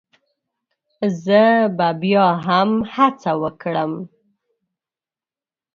[1.23, 1.43] زه
[1.77, 3.91] به بيا هم هڅه وکړم